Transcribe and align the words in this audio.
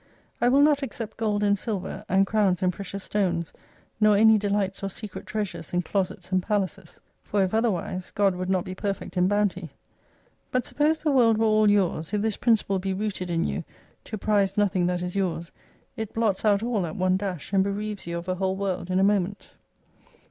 I 0.41 0.49
will 0.49 0.61
not 0.61 0.81
except 0.81 1.15
gold 1.17 1.43
and 1.43 1.59
silver, 1.59 2.03
and 2.09 2.25
crowns 2.25 2.63
and 2.63 2.73
precious 2.73 3.03
stones, 3.03 3.53
nor 3.99 4.17
any 4.17 4.39
delights 4.39 4.83
or 4.83 4.89
secret 4.89 5.27
treasures 5.27 5.73
in 5.73 5.83
closets 5.83 6.31
and 6.31 6.41
palaces. 6.41 6.99
For 7.21 7.43
if 7.43 7.53
other 7.53 7.69
wise 7.69 8.09
God 8.09 8.33
would 8.35 8.49
not 8.49 8.65
be 8.65 8.73
perfect 8.73 9.15
in 9.15 9.27
bounty. 9.27 9.69
But 10.49 10.65
suppose 10.65 11.03
the 11.03 11.11
world 11.11 11.37
were 11.37 11.45
all 11.45 11.69
yours, 11.69 12.15
if 12.15 12.21
this 12.23 12.37
principle 12.37 12.79
be 12.79 12.95
rooted 12.95 13.29
in 13.29 13.43
you, 13.43 13.63
to 14.05 14.17
prize 14.17 14.57
nothing 14.57 14.87
that 14.87 15.03
is 15.03 15.15
yours, 15.15 15.51
it 15.95 16.15
blots 16.15 16.43
out 16.43 16.63
all 16.63 16.87
at 16.87 16.95
one 16.95 17.15
dash, 17.15 17.53
and 17.53 17.63
bereaves 17.63 18.07
you 18.07 18.17
of 18.17 18.27
a 18.27 18.33
whole 18.33 18.55
world 18.55 18.89
in 18.89 18.97
a 18.99 19.03
moment. 19.03 19.51